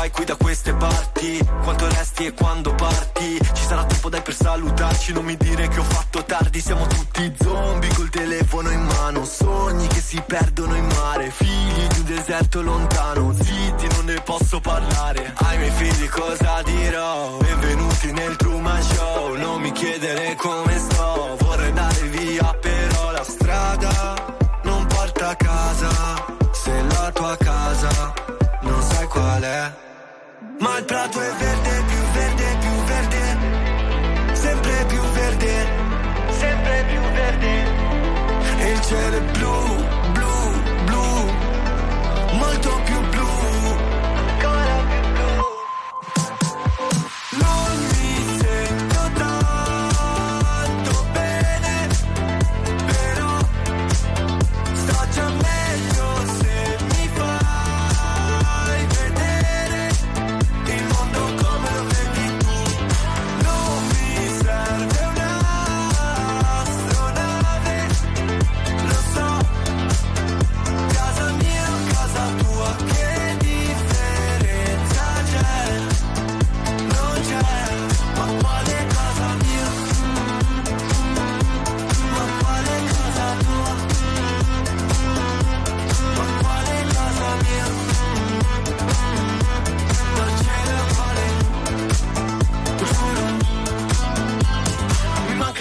[0.00, 1.46] fai qui da queste parti?
[1.62, 3.38] Quanto resti e quando parti?
[3.52, 7.30] Ci sarà tempo dai per salutarci, non mi dire che ho fatto tardi, siamo tutti
[7.38, 12.62] zombie col telefono in mano, sogni che si perdono in mare, figli di un deserto
[12.62, 15.34] lontano, zitti non ne posso parlare.
[15.34, 17.36] Ai miei figli cosa dirò?
[17.36, 17.69] Benvenuti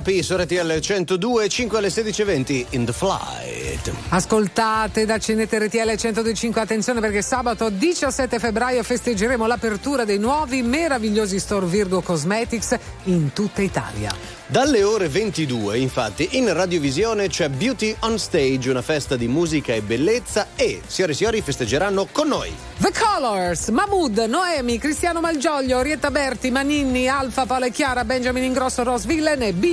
[0.00, 3.92] Happy su RTL 102, 5 alle 16.20 in the flight.
[4.08, 11.38] Ascoltate da Cinete RTL 125, attenzione perché sabato 17 febbraio festeggeremo l'apertura dei nuovi meravigliosi
[11.38, 14.39] store Virgo Cosmetics in tutta Italia.
[14.50, 19.80] Dalle ore 22, infatti, in radiovisione c'è Beauty on Stage, una festa di musica e
[19.80, 22.52] bellezza e signori e signori, festeggeranno con noi.
[22.78, 29.06] The Colors, Mahmood, Noemi, Cristiano Malgioglio, Orietta Berti, Maninni, Alfa, Paola Chiara, Benjamin Ingrosso, Rose
[29.06, 29.66] Villene, e B.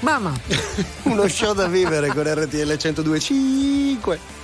[0.00, 0.32] Mamma.
[1.04, 4.43] Uno show da vivere con RTL 1025.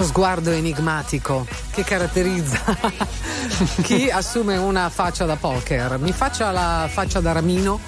[0.00, 2.58] Quello sguardo enigmatico che caratterizza
[3.82, 5.98] chi assume una faccia da poker.
[5.98, 7.78] Mi faccia la faccia da Ramino.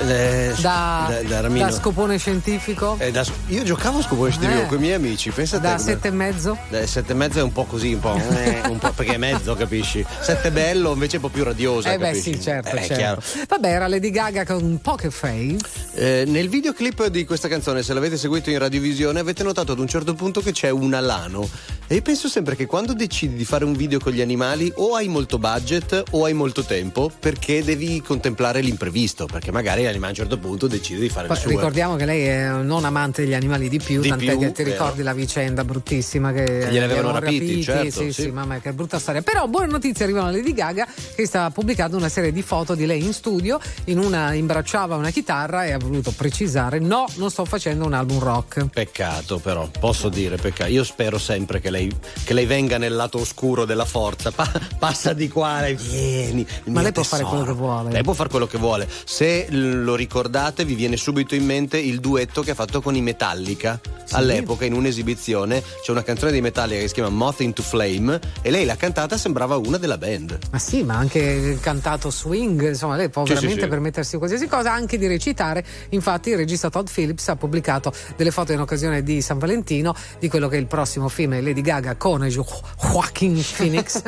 [0.00, 2.96] Eh, Da, da- da da scopone scientifico?
[2.98, 4.66] Eh, da- io giocavo a scopone scientifico Eh.
[4.66, 5.62] con i miei amici, pensa te.
[5.62, 6.56] Da come- sette e mezzo?
[6.70, 9.54] Eh, sette e mezzo è un po' così, un po', un po' perché è mezzo,
[9.54, 10.04] capisci?
[10.20, 11.92] Sette bello, invece è un po' più radiosa.
[11.92, 12.34] Eh beh capisci?
[12.34, 13.22] sì, certo, Eh, certo.
[13.48, 15.56] Vabbè, era Lady Gaga con Poker Face.
[15.94, 19.88] Eh, nel videoclip di questa canzone, se l'avete seguito in radiovisione, avete notato ad un
[19.88, 21.48] certo punto che c'è un alano.
[21.90, 24.94] E io penso sempre che quando decidi di fare un video con gli animali, o
[24.94, 29.26] hai molto budget o hai molto tempo, perché devi contemplare l'imprevisto.
[29.26, 31.50] Perché magari l'animale a un certo punto decide di fare Poi il suo.
[31.50, 34.62] ricordiamo che lei è non amante degli animali di più, Di tant'è più, che ti
[34.62, 34.76] vero.
[34.76, 38.22] ricordi la vicenda bruttissima che, Che avevano erano rapiti, certo, sì, sì.
[38.22, 39.22] sì, mamma mia, che brutta storia.
[39.22, 42.86] Però buone notizie arrivano a Lady Gaga che sta pubblicando una serie di foto di
[42.86, 47.44] lei in studio, in una imbracciava una chitarra e ha voluto precisare "No, non sto
[47.44, 48.66] facendo un album rock".
[48.68, 50.70] Peccato, però, posso dire peccato.
[50.70, 51.90] Io spero sempre che lei,
[52.24, 54.30] che lei venga nel lato oscuro della forza.
[54.30, 56.46] Pa- passa di qua, lei vieni.
[56.64, 57.90] Ma lei può fare quello che vuole.
[57.90, 58.88] Lei può fare quello che vuole.
[59.04, 62.94] Se l- lo ricordate, vi viene subito in mente il duetto che ha fatto con
[62.94, 63.80] i Metallica.
[64.12, 68.50] All'epoca, in un'esibizione, c'è una canzone dei Metallica che si chiama Moth into Flame e
[68.50, 70.38] lei l'ha cantata, sembrava una della band.
[70.50, 73.70] Ma sì, ma anche cantato swing, insomma, lei può Sì, veramente sì, sì.
[73.70, 75.62] permettersi qualsiasi cosa, anche di recitare.
[75.90, 80.28] Infatti, il regista Todd Phillips ha pubblicato delle foto in occasione di San Valentino di
[80.28, 82.46] quello che è il prossimo film Lady Gaga con Jo-
[82.80, 84.00] Joaquin Phoenix,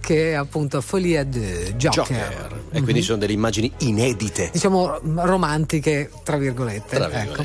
[0.00, 2.60] che è appunto Folie de Joker.
[2.70, 4.48] E quindi sono delle immagini inedite.
[4.50, 6.96] Diciamo romantiche, tra virgolette.
[6.96, 7.44] Tra ecco.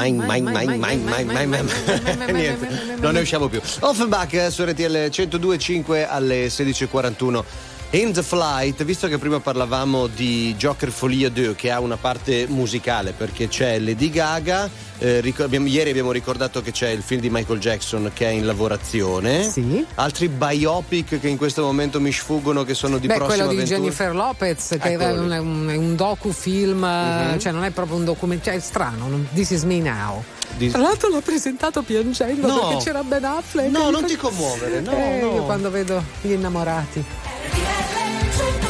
[0.00, 2.32] Mine, mine, mine, mine, mine, mine, mine.
[2.32, 3.60] Niente, non ne usciamo più.
[3.80, 7.44] Offenbach eh, su RTL 102.5 alle 16.41.
[7.92, 12.46] In the Flight, visto che prima parlavamo di Joker Folie 2 che ha una parte
[12.48, 14.70] musicale perché c'è Lady Gaga,
[15.00, 18.30] eh, ricor- abbiamo- ieri abbiamo ricordato che c'è il film di Michael Jackson che è
[18.30, 19.84] in lavorazione, Sì.
[19.96, 23.62] altri biopic che in questo momento mi sfuggono che sono di Beh, prossima quello di
[23.62, 23.78] avventura.
[23.80, 25.18] Jennifer Lopez, che era lì.
[25.18, 27.38] un, un, è un docufilm, Mhm.
[27.38, 29.08] cioè non è proprio un documentario, cioè è strano.
[29.08, 30.22] non- This is me now.
[30.56, 32.58] Dis- Tra l'altro l'ho presentato piangendo No.
[32.68, 33.70] perché c'era Ben Affleck.
[33.70, 35.34] No, non fa- ti commuovere, no, Eh, no.
[35.36, 37.02] Io quando vedo gli innamorati.
[37.52, 38.69] RTL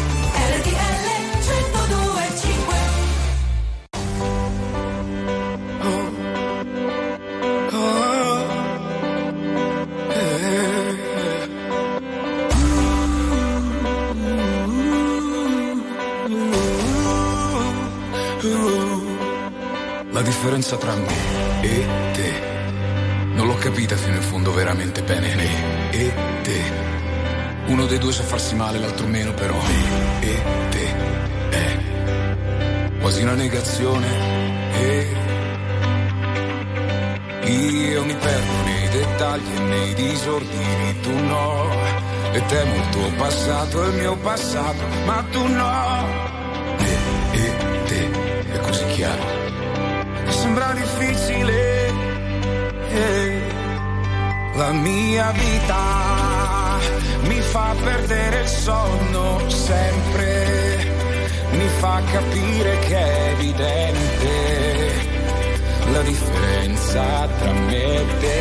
[20.61, 22.49] Differenza tra me e te
[23.33, 25.33] non l'ho capita fino in fondo veramente bene.
[25.33, 26.13] Me e
[26.43, 26.61] te.
[27.65, 29.55] Uno dei due sa farsi male, l'altro meno, però.
[29.55, 30.95] Me e te
[31.49, 34.07] è quasi una negazione.
[34.73, 35.07] E
[37.47, 41.69] io mi perdo nei dettagli e nei disordini, tu no.
[42.33, 46.10] E temo il tuo passato il mio passato, ma tu no.
[52.93, 53.41] Eh.
[54.53, 56.79] La mia vita
[57.21, 60.77] mi fa perdere il sonno sempre,
[61.51, 64.91] mi fa capire che è evidente
[65.91, 68.39] la differenza tra me e te.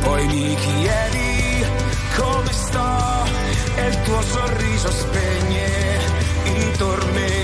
[0.00, 1.64] Poi mi chiedi
[2.16, 3.24] come sto
[3.76, 5.72] e il tuo sorriso spegne
[6.44, 7.43] i tormenti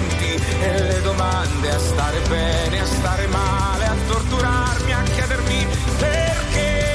[0.61, 5.67] e le domande a stare bene, a stare male, a torturarmi, a chiedermi
[5.99, 6.89] perché.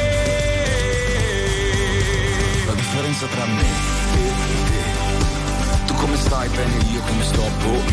[2.65, 3.67] La differenza tra me
[4.13, 4.31] e
[4.69, 5.85] te.
[5.85, 7.83] Tu come stai bene, io come sto, boh,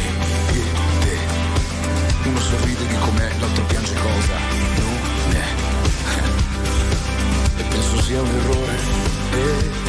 [0.52, 0.62] e
[1.00, 1.18] te.
[2.28, 4.36] Uno sorride di com'è, l'altro piange cosa
[4.78, 5.46] non è.
[7.60, 8.78] E penso sia un errore.
[9.32, 9.81] E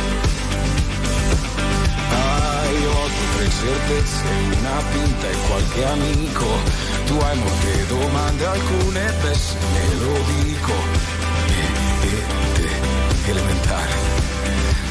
[3.04, 4.24] Io ho due tre certezze,
[4.60, 6.46] una pinta e qualche amico.
[7.06, 10.72] Tu hai molte domande, alcune besse, me lo dico.
[11.48, 12.24] E, e
[12.54, 12.70] te,
[13.30, 13.92] elementare.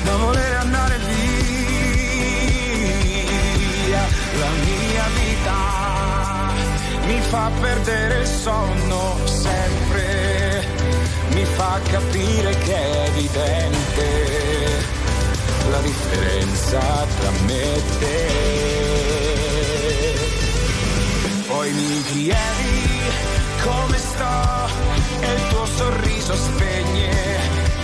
[0.05, 1.29] Da volere andare via,
[4.41, 5.57] la mia vita
[7.07, 10.67] mi fa perdere il sonno sempre,
[11.31, 15.02] mi fa capire che è evidente
[15.73, 16.81] la differenza
[17.19, 18.27] tra me e te.
[21.47, 23.01] Poi mi chiedi
[23.65, 24.69] come sto
[25.21, 27.11] e il tuo sorriso spegne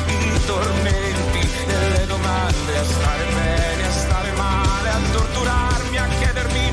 [0.06, 6.72] i tormenti e le domande a stare bene, a stare male, a torturarmi, a chiedermi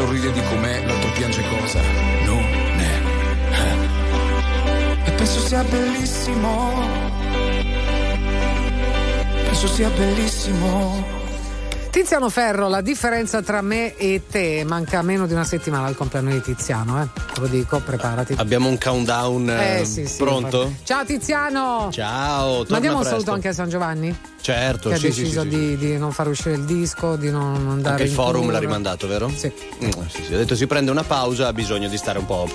[0.00, 1.80] sorride di com'è, l'altro piange cosa
[2.24, 2.42] non
[2.78, 3.00] è.
[3.50, 5.08] Eh.
[5.08, 6.72] E penso sia bellissimo.
[9.44, 11.04] Penso sia bellissimo.
[11.90, 16.30] Tiziano Ferro, la differenza tra me e te, manca meno di una settimana al compleanno
[16.30, 17.19] di Tiziano, eh.
[17.40, 18.34] Lo dico, preparati.
[18.36, 20.64] Abbiamo un countdown eh, Eh, sì, sì, pronto?
[20.64, 20.84] infatti.
[20.84, 21.88] Ciao Tiziano!
[21.90, 24.14] Ciao, Mandiamo un saluto anche a San Giovanni?
[24.42, 27.16] Certo, che ha sì, sì, deciso sì, sì, di, di non far uscire il disco,
[27.16, 28.52] di non andare Anche il forum tour.
[28.52, 29.30] l'ha rimandato, vero?
[29.34, 29.50] Sì.
[29.84, 30.34] Mm, sì, sì.
[30.34, 32.46] Ha detto si prende una pausa, ha bisogno di stare un po'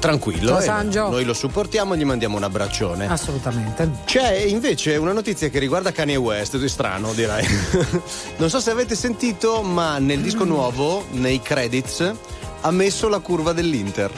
[0.00, 0.48] tranquillo.
[0.50, 1.08] Ciao, e Sangio.
[1.10, 3.06] Noi lo supportiamo e gli mandiamo un abbraccione.
[3.08, 3.88] Assolutamente.
[4.04, 7.46] C'è invece una notizia che riguarda Kanye West, è strano direi.
[8.38, 10.22] non so se avete sentito, ma nel Mm.
[10.22, 12.12] disco nuovo, nei credits,
[12.62, 14.10] ha messo la curva dell'Inter.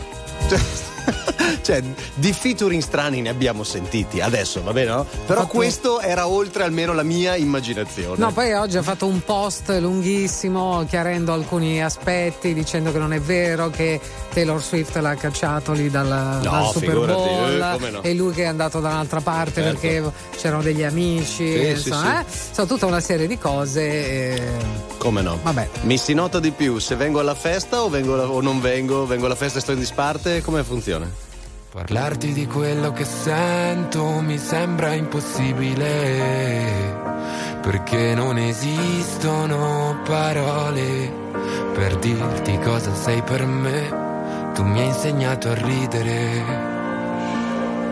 [0.49, 0.59] Cioè,
[1.63, 1.83] cioè,
[2.15, 5.07] di featuring strani ne abbiamo sentiti adesso, va bene, no?
[5.27, 8.17] Però Fatto- questo era oltre almeno la mia immaginazione.
[8.19, 13.21] No, poi oggi ha fatto un post lunghissimo chiarendo alcuni aspetti, dicendo che non è
[13.21, 14.01] vero che
[14.33, 16.07] Taylor Swift l'ha cacciato lì dal,
[16.43, 18.03] dal Super figurati, Bowl eh, no.
[18.03, 19.81] e lui che è andato da un'altra parte Certo.
[19.81, 22.49] perché c'erano degli amici, Sì, insomma, sì, eh?
[22.49, 23.83] Insomma, tutta una serie di cose.
[23.83, 24.43] e-
[24.99, 25.39] Come no?
[25.43, 25.69] Vabbè.
[25.83, 29.07] Mi si nota di più se vengo alla festa o, vengo alla- o non vengo,
[29.07, 30.94] vengo alla festa e sto in disparte, come funziona?
[31.73, 35.91] Parlarti di quello che sento mi sembra impossibile,
[37.61, 41.23] perché non esistono parole
[41.75, 44.53] per dirti cosa sei per me.
[44.55, 46.45] Tu mi hai insegnato a ridere,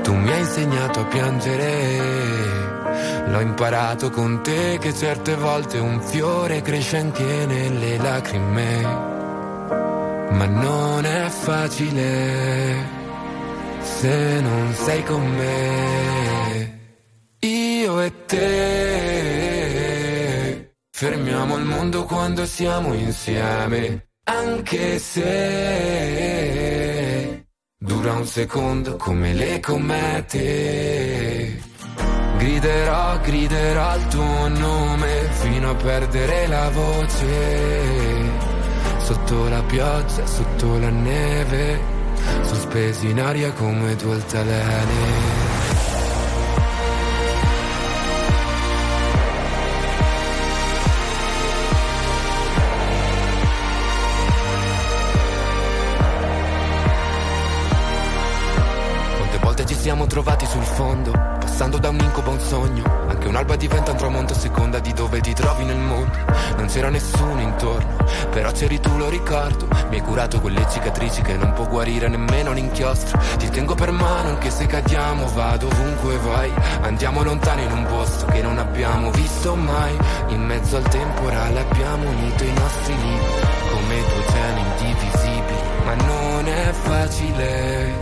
[0.02, 2.70] tu mi hai insegnato a piangere.
[3.26, 9.10] L'ho imparato con te che certe volte un fiore cresce anche nelle lacrime,
[10.32, 13.00] ma non è facile
[13.80, 16.80] se non sei con me.
[17.40, 18.42] Io e te
[20.90, 25.22] fermiamo il mondo quando siamo insieme, anche se
[27.76, 30.40] dura un secondo come le comete.
[32.38, 38.51] Griderò, griderò il tuo nome fino a perdere la voce.
[39.12, 41.78] Sotto la pioggia, sotto la neve,
[42.40, 45.10] sospesi in aria come due altalene.
[59.18, 63.11] Quante volte ci siamo trovati sul fondo, passando da un incubo a un sogno.
[63.23, 66.11] Anche un'alba diventa un tramonto a seconda di dove ti trovi nel mondo.
[66.57, 67.94] Non c'era nessuno intorno,
[68.32, 69.69] però c'eri tu, lo ricordo.
[69.90, 73.20] Mi hai curato quelle cicatrici che non può guarire nemmeno l'inchiostro.
[73.39, 76.51] Ti tengo per mano anche se cadiamo, vado ovunque vai.
[76.81, 79.97] Andiamo lontano in un posto che non abbiamo visto mai.
[80.31, 85.61] In mezzo al temporale abbiamo unito i nostri libri come due geni indivisibili.
[85.85, 87.93] Ma non è facile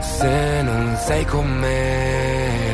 [0.00, 2.71] se non sei con me.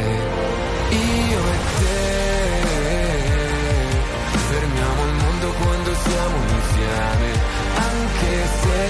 [4.79, 7.29] Fermiamo il mondo quando siamo insieme,
[7.75, 8.83] anche se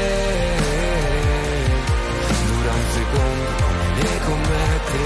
[2.46, 5.02] dura un secondo come le comete.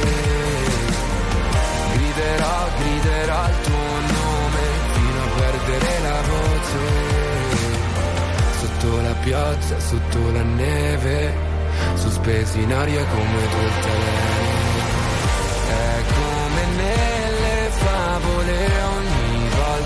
[1.92, 6.80] Griderò, griderò il tuo nome fino a perdere la voce.
[8.60, 11.50] Sotto la pioggia, sotto la neve
[11.94, 14.50] sospesi in aria come due altalene.
[15.68, 19.01] È come nelle favole,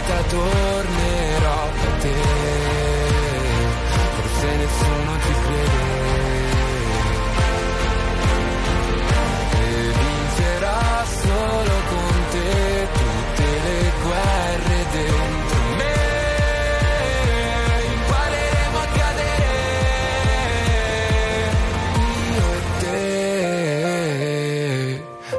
[0.06, 2.14] volta tornerò da te.
[4.14, 5.74] Forse nessuno ci crede.
[9.58, 15.94] E vincerà solo con te tutte le guerre dentro me.
[17.94, 19.44] Impareremo a cadere
[22.32, 23.04] io e te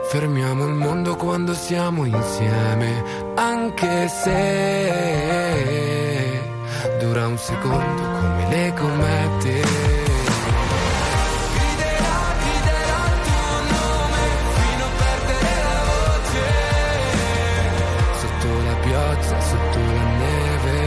[0.09, 5.31] fermiamo il mondo quando siamo insieme, anche se
[6.99, 9.61] dura un secondo come le comete.
[11.53, 14.21] Griderò, griderò il tuo nome
[14.57, 16.45] fino a perdere la voce.
[18.21, 20.77] Sotto la pioggia, sotto la neve,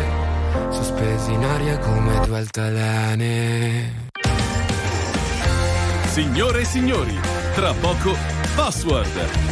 [0.70, 4.08] sospesi in aria come due altalene.
[6.06, 7.16] Signore e signori,
[7.54, 8.16] tra poco
[8.56, 9.49] Password.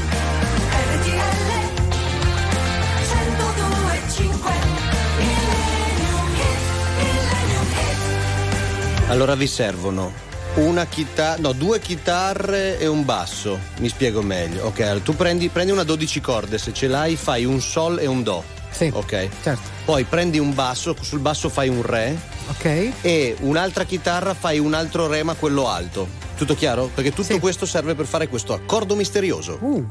[9.08, 10.12] Allora vi servono
[10.56, 13.58] una chitarra, no, due chitarre e un basso.
[13.78, 14.66] Mi spiego meglio.
[14.66, 18.06] Ok, allora tu prendi, prendi una 12 corde, se ce l'hai fai un sol e
[18.06, 18.44] un do.
[18.70, 18.90] Sì.
[18.92, 19.28] Ok.
[19.42, 19.62] Certo.
[19.86, 22.18] Poi prendi un basso, sul basso fai un re.
[22.50, 22.92] Ok.
[23.00, 26.06] E un'altra chitarra fai un altro re, ma quello alto.
[26.36, 26.90] Tutto chiaro?
[26.94, 29.56] Perché tutto questo serve per fare questo accordo misterioso.
[29.62, 29.88] Uh.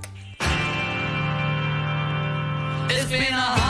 [2.90, 3.67] It's been a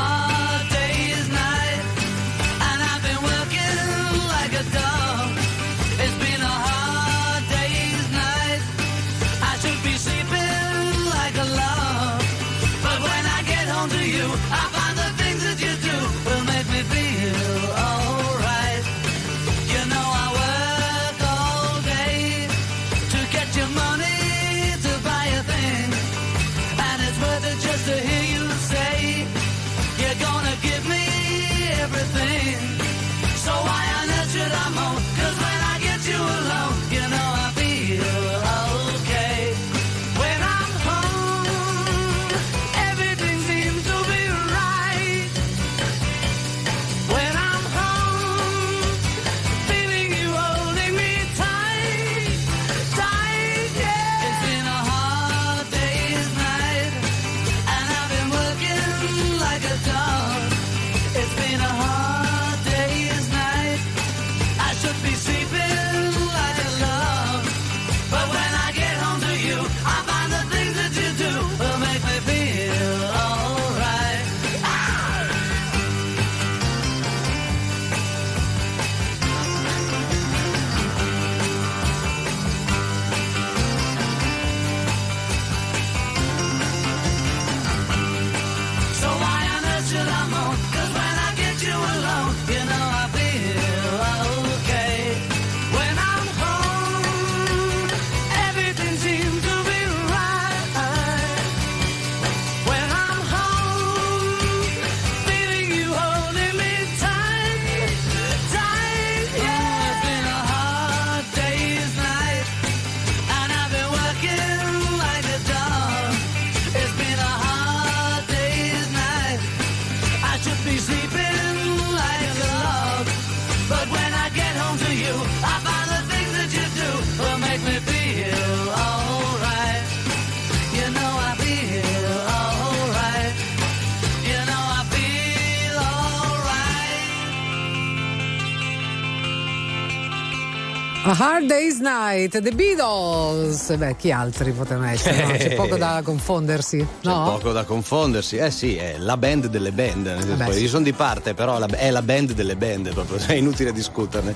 [141.19, 143.75] Hard Day's Night, The Beatles.
[143.75, 145.25] Beh, chi altri potevano essere?
[145.25, 145.31] no?
[145.31, 147.23] C'è poco da confondersi, C'è no?
[147.23, 148.35] poco da confondersi.
[148.37, 150.25] Eh sì, è la band delle band.
[150.25, 150.61] Vabbè, poi sì.
[150.61, 154.35] Io sono di parte, però è la band delle band, proprio, è inutile discuterne.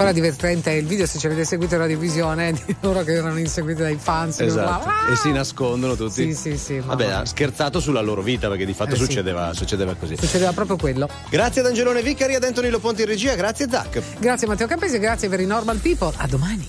[0.00, 3.38] Poi era divertente il video se ci avete seguito la divisione di loro che erano
[3.38, 4.40] inseguiti dai fans.
[4.40, 4.78] Esatto.
[4.86, 6.32] urlavano, E si nascondono tutti.
[6.32, 6.78] Sì, sì, sì.
[6.78, 9.04] Vabbè, ha scherzato sulla loro vita perché di fatto Eh sì.
[9.04, 10.16] succedeva, succedeva così.
[10.16, 11.06] Succedeva proprio quello.
[11.28, 14.00] Grazie ad Angelone Vicari, ad Antonino Ponti in regia, grazie Zac.
[14.18, 16.12] Grazie Matteo Campesi, grazie per i Normal People.
[16.16, 16.66] A domani.